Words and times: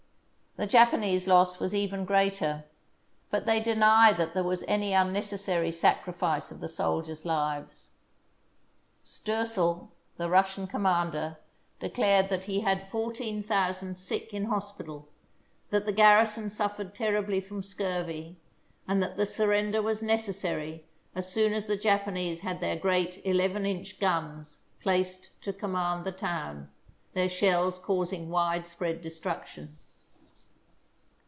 The 0.57 0.67
Japanese 0.67 1.27
loss 1.27 1.59
was 1.61 1.73
even 1.73 2.03
greater, 2.03 2.65
but 3.29 3.45
they 3.45 3.61
deny 3.61 4.11
that 4.11 4.33
there 4.33 4.43
was 4.43 4.65
any 4.67 4.91
unneces 4.91 5.39
sary 5.39 5.71
sacrifice 5.71 6.51
of 6.51 6.59
the 6.59 6.67
soldiers' 6.67 7.25
lives. 7.25 7.87
Stoessel, 9.05 9.91
the 10.17 10.27
Russian 10.29 10.67
commander, 10.67 11.37
declared 11.79 12.27
that 12.27 12.43
he 12.43 12.59
had 12.59 12.91
fourteen 12.91 13.41
thousand 13.43 13.95
sick 13.97 14.33
in 14.33 14.43
hospital, 14.43 15.07
that 15.69 15.85
the 15.85 15.93
garrison 15.93 16.49
suffered 16.49 16.93
terribly 16.93 17.39
from 17.39 17.63
scurvy, 17.63 18.35
and 18.89 19.01
that 19.01 19.15
the 19.15 19.25
surrender 19.25 19.81
was 19.81 20.01
necessary 20.03 20.83
as 21.15 21.31
soon 21.31 21.53
as 21.53 21.65
the 21.65 21.77
Japanese 21.77 22.41
had 22.41 22.59
their 22.59 22.75
great 22.75 23.21
eleven 23.25 23.65
inch 23.65 24.01
guns 24.01 24.59
placed 24.81 25.29
to 25.43 25.53
command 25.53 26.03
the 26.03 26.11
town, 26.11 26.69
their 27.13 27.29
shells 27.29 27.79
causing 27.79 28.29
widespread 28.29 29.01
destruction. 29.01 29.77